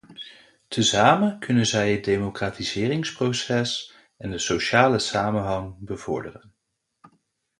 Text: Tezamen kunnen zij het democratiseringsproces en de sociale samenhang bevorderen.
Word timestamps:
Tezamen 0.69 1.39
kunnen 1.39 1.65
zij 1.65 1.91
het 1.91 2.03
democratiseringsproces 2.05 3.93
en 4.17 4.31
de 4.31 4.37
sociale 4.37 4.99
samenhang 4.99 5.75
bevorderen. 5.79 6.53